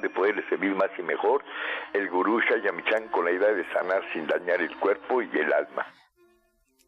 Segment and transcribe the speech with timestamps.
[0.00, 1.44] de poderle servir más y mejor,
[1.92, 5.86] el gurú Shayamichan con la idea de sanar sin dañar el cuerpo y el alma.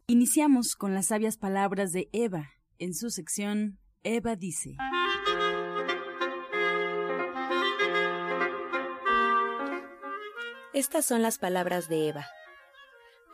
[0.07, 4.75] Iniciamos con las sabias palabras de Eva en su sección Eva dice.
[10.73, 12.25] Estas son las palabras de Eva.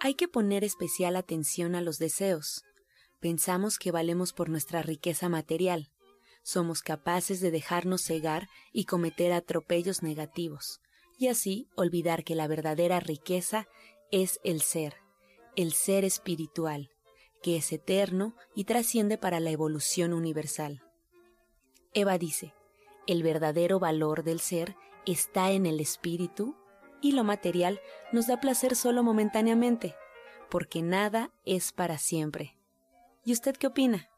[0.02, 2.64] Hay que poner especial atención a los deseos.
[3.20, 5.90] Pensamos que valemos por nuestra riqueza material.
[6.50, 10.82] Somos capaces de dejarnos cegar y cometer atropellos negativos,
[11.16, 13.68] y así olvidar que la verdadera riqueza
[14.10, 14.96] es el ser,
[15.56, 16.90] el ser espiritual,
[17.44, 20.82] que es eterno y trasciende para la evolución universal.
[21.94, 22.56] Eva dice,
[23.06, 26.56] el verdadero valor del ser está en el espíritu
[27.00, 27.80] y lo material
[28.12, 29.94] nos da placer solo momentáneamente,
[30.50, 32.58] porque nada es para siempre.
[33.24, 34.10] ¿Y usted qué opina?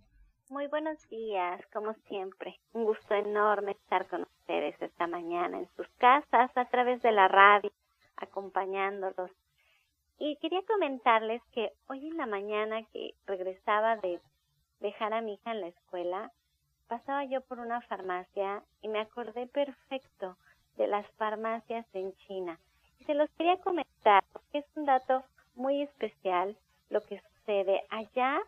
[0.52, 2.60] Muy buenos días, como siempre.
[2.74, 7.26] Un gusto enorme estar con ustedes esta mañana en sus casas, a través de la
[7.26, 7.72] radio,
[8.16, 9.30] acompañándolos
[10.18, 14.20] y quería comentarles que hoy en la mañana que regresaba de
[14.80, 16.30] dejar a mi hija en la escuela,
[16.86, 20.36] pasaba yo por una farmacia y me acordé perfecto
[20.76, 22.60] de las farmacias en China.
[23.00, 25.24] Y se los quería comentar porque es un dato
[25.54, 26.58] muy especial
[26.90, 28.38] lo que sucede allá.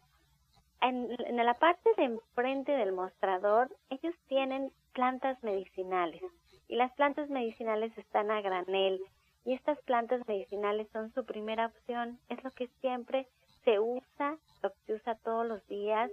[0.84, 6.22] En, la parte de enfrente del mostrador, ellos tienen plantas medicinales
[6.68, 9.00] y las plantas medicinales están a granel
[9.46, 13.26] y estas plantas medicinales son su primera opción, es lo que siempre
[13.64, 16.10] se usa, lo que se usa todos los días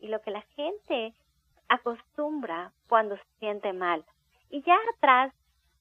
[0.00, 1.14] y lo que la gente
[1.70, 4.04] acostumbra cuando se siente mal.
[4.50, 5.32] Y ya atrás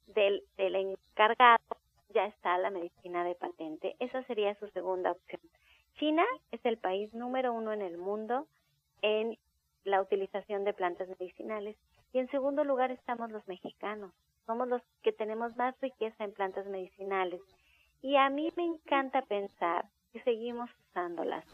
[0.07, 1.75] del, del encargado
[2.13, 3.97] ya está la medicina de patente.
[3.99, 5.41] Esa sería su segunda opción.
[5.99, 8.47] China es el país número uno en el mundo
[9.01, 9.37] en
[9.83, 11.75] la utilización de plantas medicinales
[12.13, 14.11] y en segundo lugar estamos los mexicanos
[14.49, 17.39] somos los que tenemos más riqueza en plantas medicinales.
[18.01, 21.45] Y a mí me encanta pensar que seguimos usándolas.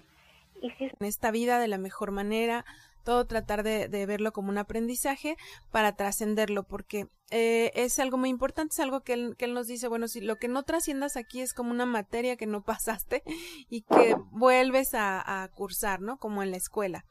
[0.61, 0.85] Y si...
[0.85, 2.63] En esta vida de la mejor manera,
[3.05, 5.37] todo tratar de, verlo como un aprendizaje
[5.71, 9.67] para trascenderlo, porque eh, es algo muy importante, es algo que él, que él nos
[9.67, 13.23] dice, bueno, si lo que no trasciendas aquí es como una materia que no pasaste
[13.69, 16.17] y que vuelves a, cursar, ¿no?
[16.17, 17.05] Como en la escuela.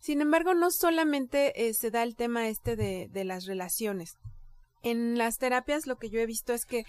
[0.00, 4.16] Sin embargo, no solamente eh, se da el tema este de, de las relaciones,
[4.82, 6.84] en las terapias lo que yo he visto es que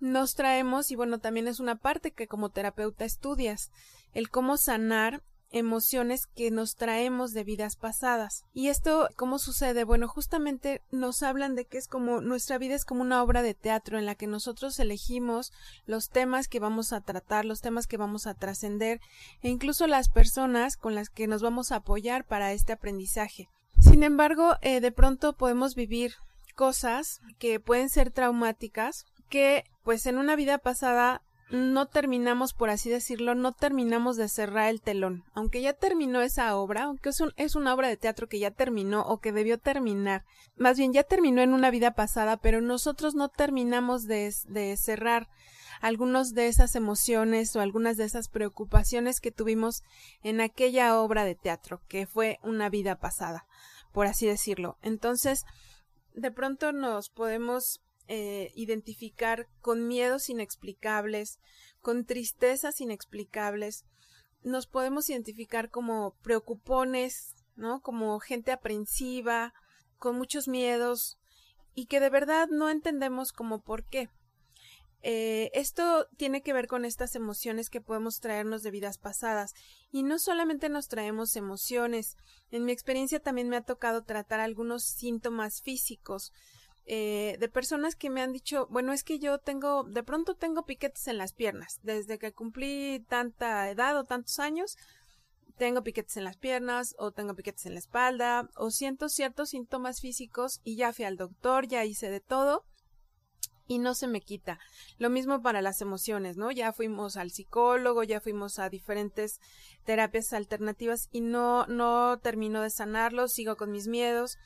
[0.00, 3.70] nos traemos, y bueno, también es una parte que como terapeuta estudias,
[4.12, 5.22] el cómo sanar
[5.54, 8.44] emociones que nos traemos de vidas pasadas.
[8.52, 9.84] ¿Y esto cómo sucede?
[9.84, 13.54] Bueno, justamente nos hablan de que es como nuestra vida es como una obra de
[13.54, 15.52] teatro en la que nosotros elegimos
[15.86, 19.00] los temas que vamos a tratar, los temas que vamos a trascender
[19.42, 23.48] e incluso las personas con las que nos vamos a apoyar para este aprendizaje.
[23.78, 26.14] Sin embargo, eh, de pronto podemos vivir
[26.56, 32.88] cosas que pueden ser traumáticas que pues en una vida pasada no terminamos, por así
[32.88, 35.24] decirlo, no terminamos de cerrar el telón.
[35.34, 39.02] Aunque ya terminó esa obra, aunque es, es, una obra de teatro que ya terminó
[39.02, 40.24] o que debió terminar,
[40.56, 45.28] más bien ya terminó en una vida pasada, pero nosotros no terminamos de, de cerrar
[45.80, 49.82] algunas de esas emociones o algunas de esas preocupaciones que tuvimos
[50.22, 53.46] en aquella obra de teatro, que fue una vida pasada,
[53.92, 54.78] por así decirlo.
[54.80, 55.44] Entonces,
[56.14, 61.38] de pronto nos podemos eh, identificar con miedos inexplicables,
[61.80, 63.84] con tristezas inexplicables,
[64.42, 67.80] nos podemos identificar como preocupones, ¿no?
[67.80, 69.54] Como gente aprensiva,
[69.98, 71.18] con muchos miedos
[71.74, 74.10] y que de verdad no entendemos como por qué.
[75.06, 79.52] Eh, esto tiene que ver con estas emociones que podemos traernos de vidas pasadas.
[79.92, 82.16] Y no solamente nos traemos emociones.
[82.50, 86.32] En mi experiencia también me ha tocado tratar algunos síntomas físicos.
[86.86, 90.66] Eh, de personas que me han dicho, bueno, es que yo tengo, de pronto tengo
[90.66, 94.76] piquetes en las piernas, desde que cumplí tanta edad o tantos años,
[95.56, 100.00] tengo piquetes en las piernas o tengo piquetes en la espalda o siento ciertos síntomas
[100.00, 102.64] físicos y ya fui al doctor, ya hice de todo
[103.66, 104.58] y no se me quita.
[104.98, 106.50] Lo mismo para las emociones, ¿no?
[106.50, 109.40] Ya fuimos al psicólogo, ya fuimos a diferentes
[109.84, 114.36] terapias alternativas y no no termino de sanarlo, sigo con mis miedos.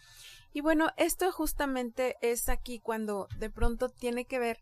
[0.53, 4.61] Y bueno, esto justamente es aquí cuando de pronto tiene que ver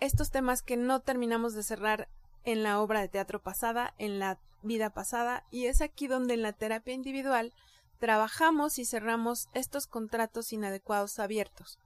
[0.00, 2.08] estos temas que no terminamos de cerrar
[2.44, 6.42] en la obra de teatro pasada, en la vida pasada, y es aquí donde en
[6.42, 7.52] la terapia individual
[7.98, 11.78] trabajamos y cerramos estos contratos inadecuados abiertos.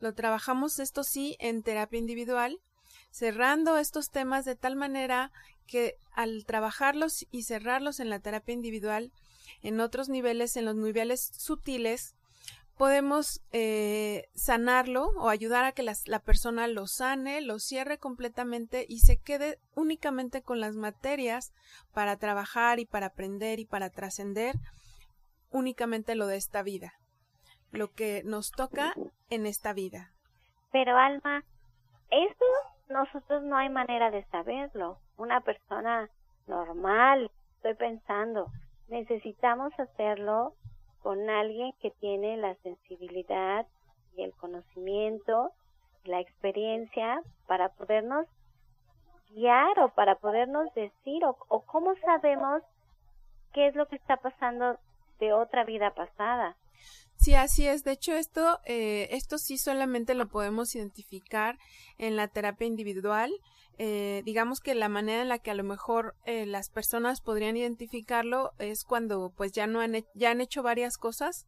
[0.00, 2.60] Lo trabajamos esto sí en terapia individual,
[3.10, 5.30] cerrando estos temas de tal manera
[5.66, 9.12] que al trabajarlos y cerrarlos en la terapia individual,
[9.62, 12.14] en otros niveles, en los niveles sutiles,
[12.76, 18.98] podemos eh, sanarlo o ayudar a que la persona lo sane, lo cierre completamente y
[18.98, 21.52] se quede únicamente con las materias
[21.92, 24.56] para trabajar y para aprender y para trascender
[25.50, 26.94] únicamente lo de esta vida,
[27.70, 28.94] lo que nos toca
[29.30, 30.10] en esta vida.
[30.72, 31.44] Pero Alma,
[32.10, 32.44] esto
[32.88, 34.98] nosotros no hay manera de saberlo.
[35.16, 36.10] Una persona
[36.48, 38.50] normal, estoy pensando,
[38.88, 40.54] necesitamos hacerlo
[41.04, 43.66] con alguien que tiene la sensibilidad
[44.16, 45.52] y el conocimiento,
[46.04, 48.26] la experiencia para podernos
[49.28, 52.62] guiar o para podernos decir o, cómo sabemos
[53.52, 54.78] qué es lo que está pasando
[55.20, 56.56] de otra vida pasada.
[57.24, 57.84] Sí, así es.
[57.84, 61.58] De hecho, esto, eh, esto sí solamente lo podemos identificar
[61.96, 63.32] en la terapia individual
[63.76, 67.56] eh, digamos que la manera en la que a lo mejor eh, las personas podrían
[67.56, 71.46] identificarlo es cuando pues ya no han, ya han hecho varias cosas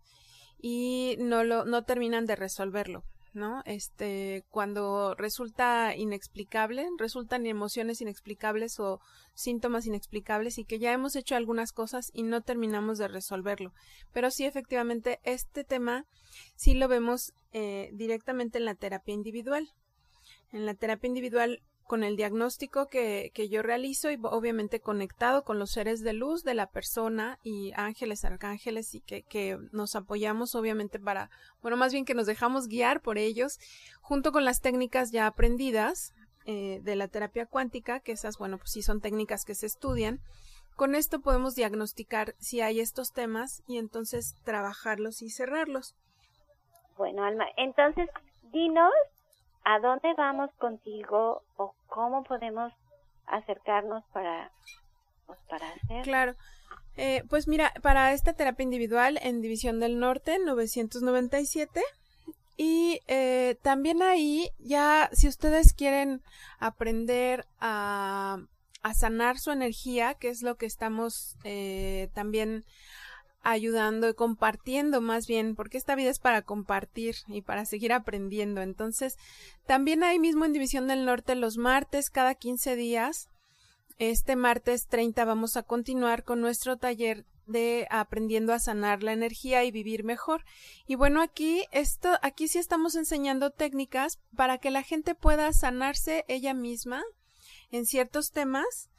[0.60, 3.04] y no lo no terminan de resolverlo
[3.36, 9.00] no este cuando resulta inexplicable resultan emociones inexplicables o
[9.34, 13.72] síntomas inexplicables y que ya hemos hecho algunas cosas y no terminamos de resolverlo.
[14.12, 16.06] Pero sí efectivamente este tema
[16.56, 19.68] sí lo vemos eh, directamente en la terapia individual.
[20.52, 25.58] En la terapia individual con el diagnóstico que, que, yo realizo y obviamente conectado con
[25.58, 30.54] los seres de luz de la persona y ángeles, arcángeles y que, que nos apoyamos
[30.54, 31.30] obviamente para,
[31.62, 33.58] bueno, más bien que nos dejamos guiar por ellos,
[34.00, 36.12] junto con las técnicas ya aprendidas
[36.44, 40.20] eh, de la terapia cuántica, que esas, bueno, pues sí son técnicas que se estudian.
[40.76, 45.94] Con esto podemos diagnosticar si hay estos temas y entonces trabajarlos y cerrarlos.
[46.96, 48.08] Bueno, Alma, entonces
[48.52, 48.92] dinos
[49.66, 52.72] ¿a dónde vamos contigo o cómo podemos
[53.26, 54.52] acercarnos para,
[55.26, 56.02] pues, para hacer?
[56.04, 56.36] Claro.
[56.96, 61.82] Eh, pues mira, para esta terapia individual en División del Norte, 997.
[62.56, 66.22] Y eh, también ahí, ya si ustedes quieren
[66.60, 68.38] aprender a,
[68.82, 72.64] a sanar su energía, que es lo que estamos eh, también
[73.46, 78.60] ayudando y compartiendo más bien, porque esta vida es para compartir y para seguir aprendiendo.
[78.60, 79.16] Entonces,
[79.66, 83.28] también ahí mismo en División del Norte los martes, cada 15 días,
[83.98, 89.64] este martes 30 vamos a continuar con nuestro taller de aprendiendo a sanar la energía
[89.64, 90.44] y vivir mejor.
[90.88, 96.24] Y bueno, aquí esto, aquí sí estamos enseñando técnicas para que la gente pueda sanarse
[96.26, 97.04] ella misma
[97.70, 98.90] en ciertos temas,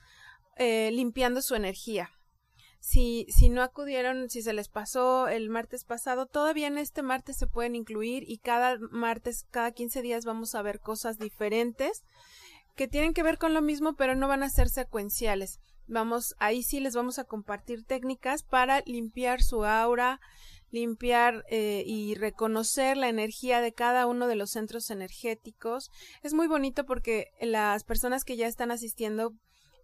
[0.55, 2.16] eh, limpiando su energía
[2.79, 7.37] si, si no acudieron, si se les pasó el martes pasado, todavía en este martes
[7.37, 12.03] se pueden incluir y cada martes, cada 15 días vamos a ver cosas diferentes
[12.75, 15.59] que tienen que ver con lo mismo, pero no van a ser secuenciales.
[15.87, 20.19] Vamos, ahí sí les vamos a compartir técnicas para limpiar su aura,
[20.69, 25.89] limpiar eh, y reconocer la energía de cada uno de los centros energéticos.
[26.23, 29.33] Es muy bonito porque las personas que ya están asistiendo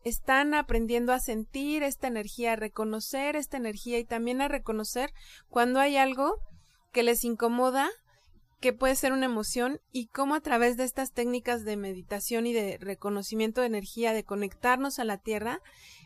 [0.03, 5.13] están aprendiendo a sentir esta energía, a reconocer esta energía y también a reconocer
[5.49, 6.35] cuando hay algo
[6.91, 7.89] que les incomoda,
[8.59, 12.53] que puede ser una emoción y cómo a través de estas técnicas de meditación y
[12.53, 15.61] de reconocimiento de energía, de conectarnos a la tierra,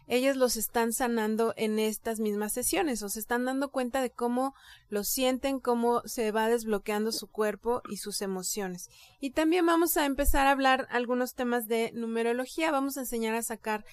[0.07, 4.55] ellos los están sanando en estas mismas sesiones o se están dando cuenta de cómo
[4.89, 8.89] lo sienten, cómo se va desbloqueando su cuerpo y sus emociones.
[9.19, 13.43] Y también vamos a empezar a hablar algunos temas de numerología, vamos a enseñar a
[13.43, 13.83] sacar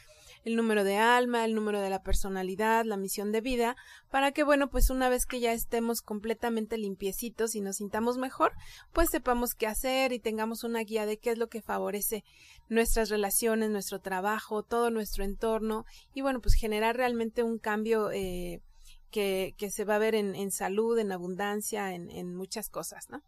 [0.45, 3.77] el número de alma, el número de la personalidad, la misión de vida,
[4.11, 8.53] para que, bueno, pues una vez que ya estemos completamente limpiecitos y nos sintamos mejor,
[8.93, 12.25] pues sepamos qué hacer y tengamos una guía de qué es lo que favorece
[12.69, 18.61] nuestras relaciones, nuestro trabajo, todo nuestro entorno y, bueno, pues generar realmente un cambio eh,
[19.11, 23.09] que, que, se va a ver en, en salud, en abundancia, en, en muchas cosas,
[23.09, 23.23] ¿no?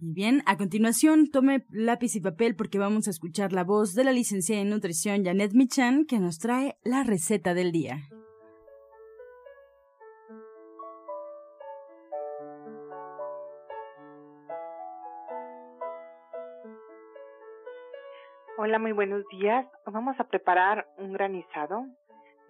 [0.00, 4.04] Y bien, a continuación tome lápiz y papel porque vamos a escuchar la voz de
[4.04, 7.96] la licenciada en nutrición Janet Michan que nos trae la receta del día.
[18.56, 19.66] Hola, muy buenos días.
[19.84, 21.86] Vamos a preparar un granizado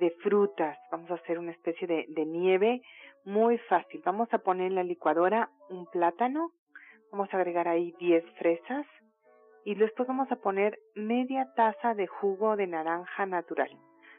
[0.01, 0.77] de frutas.
[0.91, 2.83] Vamos a hacer una especie de, de nieve
[3.25, 4.03] muy fácil.
[4.05, 6.53] Vamos a poner en la licuadora un plátano,
[7.11, 8.87] Vamos a agregar ahí 10 fresas
[9.65, 13.71] y después vamos a poner media taza de jugo de naranja natural.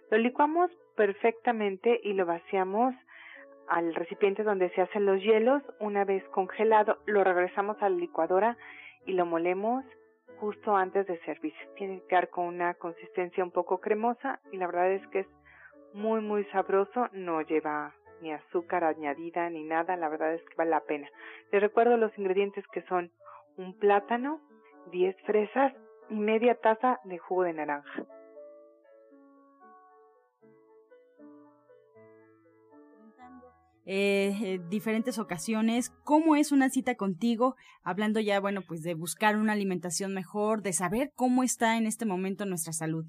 [0.10, 2.96] Lo licuamos perfectamente y lo vaciamos
[3.68, 5.62] al recipiente donde se hacen los hielos.
[5.80, 8.58] Una vez congelado, lo regresamos a la licuadora
[9.06, 9.86] y lo molemos
[10.40, 11.54] justo antes de servir.
[11.76, 15.28] Tiene que quedar con una consistencia un poco cremosa y la verdad es que es
[15.94, 20.72] muy muy sabroso, no lleva ni azúcar añadida ni nada, la verdad es que vale
[20.72, 21.08] la pena.
[21.52, 23.12] Les recuerdo los ingredientes que son
[23.58, 24.40] un plátano,
[24.92, 25.74] 10 fresas
[26.10, 28.06] y media taza de jugo de naranja.
[33.92, 39.36] Eh, eh, diferentes ocasiones, cómo es una cita contigo, hablando ya, bueno, pues de buscar
[39.36, 43.06] una alimentación mejor, de saber cómo está en este momento nuestra salud.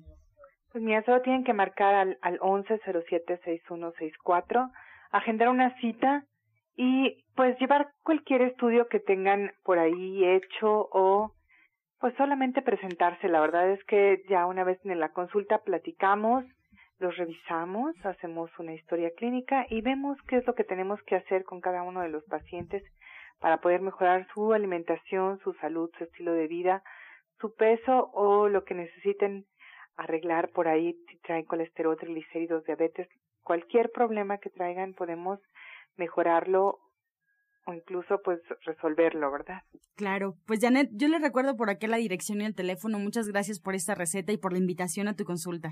[0.73, 4.71] Pues mira, solo tienen que marcar al, al 11076164
[5.11, 6.25] agendar una cita
[6.77, 11.33] y pues llevar cualquier estudio que tengan por ahí hecho o
[11.99, 13.29] pues solamente presentarse.
[13.29, 16.45] La verdad es que ya una vez en la consulta platicamos,
[16.99, 21.45] los revisamos, hacemos una historia clínica y vemos qué es lo que tenemos que hacer
[21.45, 22.83] con cada uno de los pacientes
[23.41, 26.83] para poder mejorar su alimentación, su salud, su estilo de vida,
[27.41, 29.47] su peso o lo que necesiten
[29.97, 33.09] arreglar por ahí si traen colesterol, triglicéridos, diabetes,
[33.51, 35.41] cualquier problema que traigan podemos
[35.97, 36.79] mejorarlo
[37.67, 39.63] o incluso pues resolverlo, ¿verdad?
[39.97, 43.01] Claro, pues Janet, yo le recuerdo por aquí la dirección y el teléfono.
[43.01, 45.71] Muchas gracias por esta receta y por la invitación a tu consulta.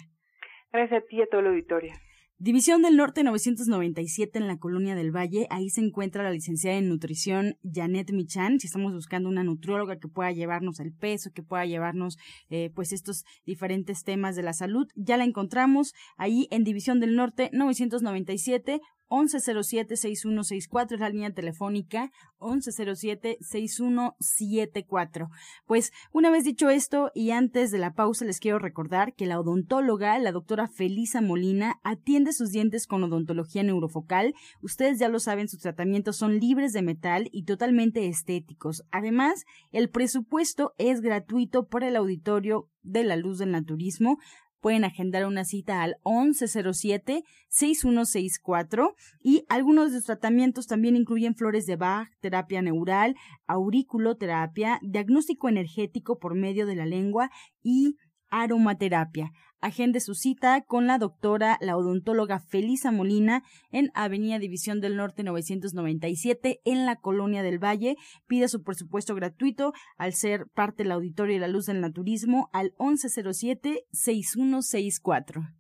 [0.73, 1.92] Gracias a ti y a todo el auditorio.
[2.40, 5.49] División del Norte 997 en la Colonia del Valle.
[5.50, 8.61] Ahí se encuentra la licenciada en nutrición Janet Michan.
[8.61, 12.16] Si estamos buscando una nutrióloga que pueda llevarnos el peso, que pueda llevarnos
[12.49, 17.16] eh, pues estos diferentes temas de la salud, ya la encontramos ahí en División del
[17.16, 25.28] Norte 997 1107-6164 es la línea telefónica 1107-6174.
[25.66, 29.38] Pues una vez dicho esto y antes de la pausa les quiero recordar que la
[29.40, 34.34] odontóloga, la doctora Felisa Molina, atiende sus dientes con odontología neurofocal.
[34.62, 38.84] Ustedes ya lo saben, sus tratamientos son libres de metal y totalmente estéticos.
[38.90, 44.18] Además, el presupuesto es gratuito para el auditorio de la luz del naturismo
[44.60, 51.76] pueden agendar una cita al 1107-6164 y algunos de los tratamientos también incluyen flores de
[51.76, 53.14] Bach, terapia neural,
[53.46, 57.30] auriculoterapia, diagnóstico energético por medio de la lengua
[57.62, 57.96] y
[58.30, 59.32] aromaterapia.
[59.60, 65.24] Agende su cita con la doctora, la odontóloga Felisa Molina en Avenida División del Norte
[65.24, 67.98] 997 en la Colonia del Valle.
[68.26, 72.72] Pide su presupuesto gratuito al ser parte del auditorio de la luz del naturismo al
[72.78, 75.54] 1107-6164.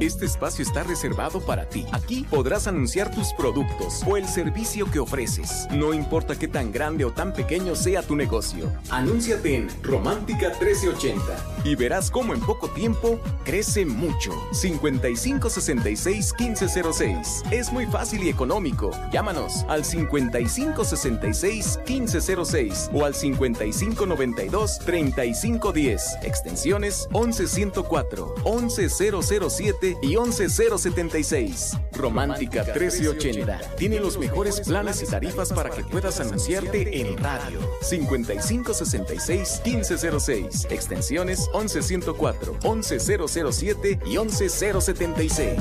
[0.00, 1.84] Este espacio está reservado para ti.
[1.90, 5.66] Aquí podrás anunciar tus productos o el servicio que ofreces.
[5.72, 8.70] No importa qué tan grande o tan pequeño sea tu negocio.
[8.90, 14.30] Anúnciate en Romántica 1380 y verás cómo en poco tiempo crece mucho.
[14.52, 17.42] 5566 1506.
[17.50, 18.92] Es muy fácil y económico.
[19.12, 26.18] Llámanos al 5566 1506 o al 5592 3510.
[26.22, 31.76] Extensiones 11104, 11007 y 11076.
[31.92, 33.76] Romántica 1380.
[33.76, 37.60] Tiene los mejores planes y tarifas para que puedas anunciarte en radio.
[37.82, 40.66] 5566 1506.
[40.70, 45.58] Extensiones 11104, 11007 y 11076.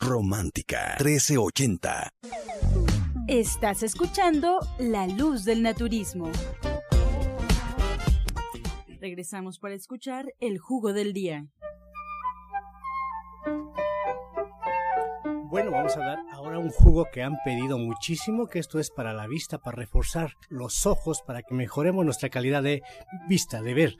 [0.00, 2.10] Romántica 1380.
[3.28, 6.32] Estás escuchando La Luz del Naturismo.
[9.00, 11.46] Regresamos para escuchar el jugo del día.
[15.50, 19.14] Bueno, vamos a dar ahora un jugo que han pedido muchísimo, que esto es para
[19.14, 22.82] la vista, para reforzar los ojos, para que mejoremos nuestra calidad de
[23.28, 23.96] vista, de ver.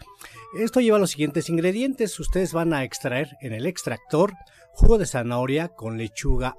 [0.59, 2.19] Esto lleva los siguientes ingredientes.
[2.19, 4.35] Ustedes van a extraer en el extractor
[4.73, 6.57] jugo de zanahoria con lechuga,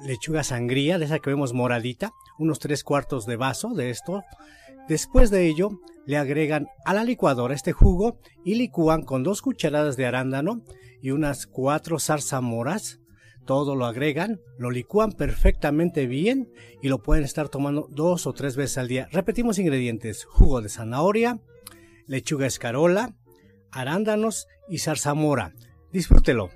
[0.00, 4.22] lechuga sangría, de esa que vemos moradita, unos tres cuartos de vaso de esto.
[4.88, 9.96] Después de ello, le agregan a la licuadora este jugo y licúan con dos cucharadas
[9.96, 10.62] de arándano
[11.02, 13.00] y unas cuatro zarzamoras
[13.46, 18.56] todo lo agregan, lo licúan perfectamente bien y lo pueden estar tomando dos o tres
[18.56, 19.08] veces al día.
[19.12, 21.40] Repetimos ingredientes, jugo de zanahoria,
[22.06, 23.14] lechuga escarola,
[23.70, 25.54] arándanos y zarzamora.
[25.92, 26.50] Disfrútelo.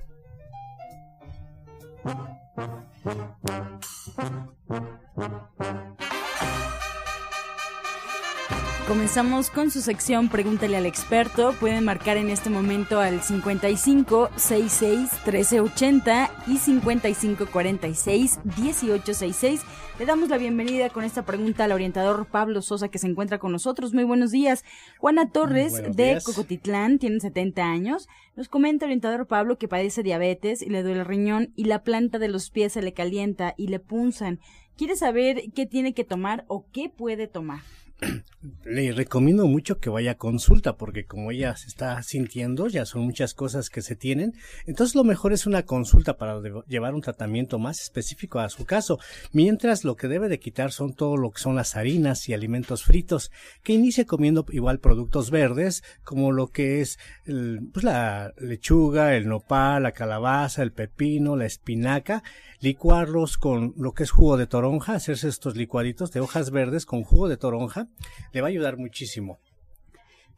[8.91, 11.55] Comenzamos con su sección Pregúntale al experto.
[11.61, 19.61] Pueden marcar en este momento al 55 66 1380 y 55 46 1866.
[19.97, 23.53] Le damos la bienvenida con esta pregunta al orientador Pablo Sosa que se encuentra con
[23.53, 23.95] nosotros.
[23.95, 24.65] Muy buenos días.
[24.99, 26.25] Juana Torres de días.
[26.25, 28.09] Cocotitlán tiene 70 años.
[28.35, 32.19] Nos comenta orientador Pablo que padece diabetes y le duele el riñón y la planta
[32.19, 34.41] de los pies se le calienta y le punzan.
[34.77, 37.61] Quiere saber qué tiene que tomar o qué puede tomar.
[38.65, 43.03] Le recomiendo mucho que vaya a consulta porque como ella se está sintiendo, ya son
[43.03, 44.35] muchas cosas que se tienen.
[44.67, 48.99] Entonces lo mejor es una consulta para llevar un tratamiento más específico a su caso.
[49.33, 52.85] Mientras lo que debe de quitar son todo lo que son las harinas y alimentos
[52.85, 53.31] fritos.
[53.63, 59.83] Que inicie comiendo igual productos verdes como lo que es pues la lechuga, el nopal,
[59.83, 62.23] la calabaza, el pepino, la espinaca.
[62.61, 67.05] Licuarlos con lo que es jugo de toronja, hacerse estos licuaditos de hojas verdes con
[67.05, 67.90] jugo de toronja
[68.33, 69.39] le va a ayudar muchísimo.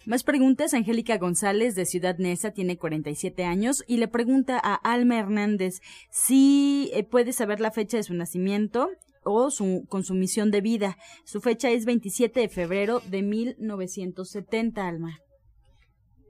[0.05, 0.75] Más preguntas.
[0.75, 6.91] Angélica González de Ciudad Neza tiene 47 años y le pregunta a Alma Hernández si
[6.93, 8.91] eh, puede saber la fecha de su nacimiento
[9.23, 10.97] o su consumición de vida.
[11.25, 15.21] Su fecha es 27 de febrero de 1970, Alma.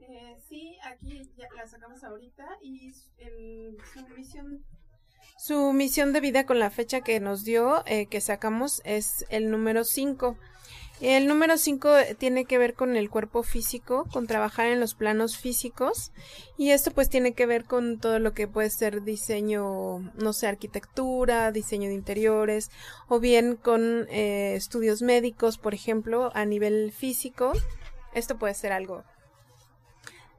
[0.01, 4.63] Eh, sí, Sí, aquí ya la sacamos ahorita y en su misión
[5.37, 9.49] su misión de vida con la fecha que nos dio, eh, que sacamos, es el
[9.51, 10.37] número 5.
[11.03, 15.35] El número 5 tiene que ver con el cuerpo físico, con trabajar en los planos
[15.35, 16.13] físicos
[16.57, 20.47] y esto pues tiene que ver con todo lo que puede ser diseño, no sé,
[20.47, 22.71] arquitectura, diseño de interiores
[23.09, 27.51] o bien con eh, estudios médicos, por ejemplo, a nivel físico.
[28.13, 29.03] Esto puede ser algo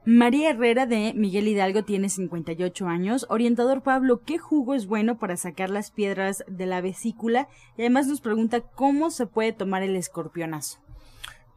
[0.07, 3.25] María Herrera de Miguel Hidalgo tiene 58 años.
[3.27, 7.49] Orientador Pablo, ¿qué jugo es bueno para sacar las piedras de la vesícula?
[7.75, 10.77] Y además nos pregunta cómo se puede tomar el escorpionazo.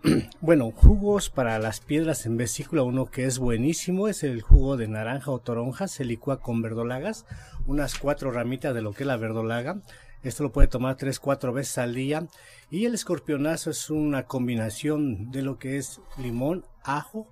[0.41, 4.89] Bueno, jugos para las piedras en vesícula, uno que es buenísimo es el jugo de
[4.89, 7.27] naranja o toronja, se licúa con verdolagas,
[7.67, 9.83] unas cuatro ramitas de lo que es la verdolaga.
[10.23, 12.27] Esto lo puede tomar tres, cuatro veces al día.
[12.71, 17.29] Y el escorpionazo es una combinación de lo que es limón, ajo,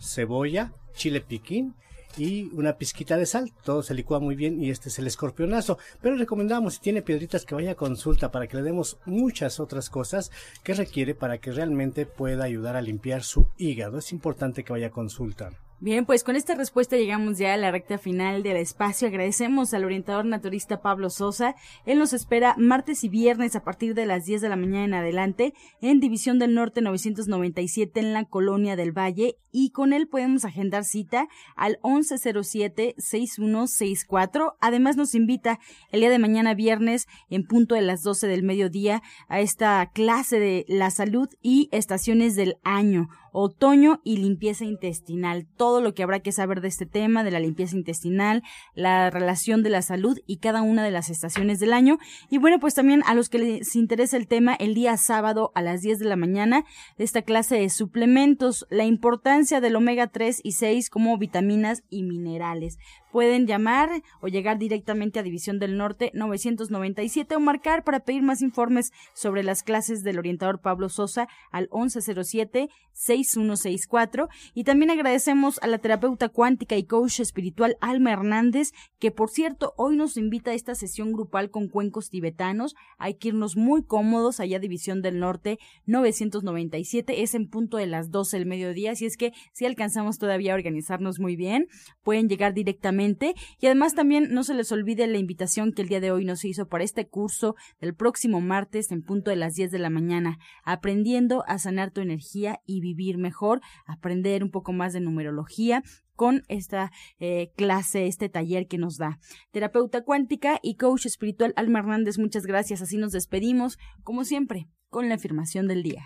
[0.00, 1.74] cebolla, chile piquín
[2.16, 3.52] y una pizquita de sal.
[3.64, 5.78] Todo se licúa muy bien y este es el escorpionazo.
[6.00, 9.90] Pero recomendamos si tiene piedritas que vaya a consulta para que le demos muchas otras
[9.90, 10.30] cosas
[10.62, 13.98] que requiere para que realmente pueda ayudar a limpiar su hígado.
[13.98, 15.52] Es importante que vaya a consulta.
[15.82, 19.08] Bien, pues con esta respuesta llegamos ya a la recta final del espacio.
[19.08, 21.54] Agradecemos al orientador naturista Pablo Sosa.
[21.86, 24.92] Él nos espera martes y viernes a partir de las 10 de la mañana en
[24.92, 30.44] adelante en División del Norte 997 en la Colonia del Valle y con él podemos
[30.44, 34.56] agendar cita al 1107-6164.
[34.60, 35.60] Además nos invita
[35.92, 40.38] el día de mañana viernes en punto de las 12 del mediodía a esta clase
[40.38, 45.46] de la salud y estaciones del año otoño y limpieza intestinal.
[45.56, 48.42] Todo lo que habrá que saber de este tema, de la limpieza intestinal,
[48.74, 51.98] la relación de la salud y cada una de las estaciones del año.
[52.30, 55.62] Y bueno, pues también a los que les interesa el tema, el día sábado a
[55.62, 56.64] las 10 de la mañana,
[56.98, 62.78] esta clase de suplementos, la importancia del omega 3 y 6 como vitaminas y minerales
[63.10, 68.40] pueden llamar o llegar directamente a División del Norte 997 o marcar para pedir más
[68.42, 74.28] informes sobre las clases del orientador Pablo Sosa al 1107-6164.
[74.54, 79.72] Y también agradecemos a la terapeuta cuántica y coach espiritual Alma Hernández, que por cierto
[79.76, 82.74] hoy nos invita a esta sesión grupal con cuencos tibetanos.
[82.98, 87.22] Hay que irnos muy cómodos allá a División del Norte 997.
[87.22, 90.56] Es en punto de las 12 del mediodía, así es que si alcanzamos todavía a
[90.56, 91.66] organizarnos muy bien,
[92.02, 96.00] pueden llegar directamente y además también no se les olvide la invitación que el día
[96.00, 99.70] de hoy nos hizo para este curso del próximo martes en punto de las 10
[99.70, 104.92] de la mañana, aprendiendo a sanar tu energía y vivir mejor, aprender un poco más
[104.92, 105.82] de numerología
[106.14, 109.18] con esta eh, clase, este taller que nos da.
[109.50, 112.82] Terapeuta cuántica y coach espiritual Alma Hernández, muchas gracias.
[112.82, 116.04] Así nos despedimos, como siempre, con la afirmación del día.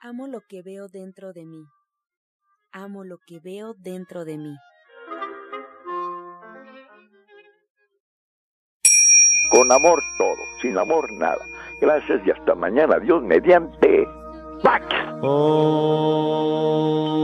[0.00, 1.64] Amo lo que veo dentro de mí
[2.76, 4.56] amo lo que veo dentro de mí.
[9.50, 11.44] Con amor todo, sin amor nada.
[11.80, 12.98] Gracias y hasta mañana.
[12.98, 14.06] Dios mediante.
[14.62, 14.84] ¡Pax!
[15.22, 17.15] Oh.